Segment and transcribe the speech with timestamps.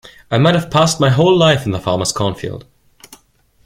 [0.31, 2.65] I might have passed my whole life in the farmer's cornfield.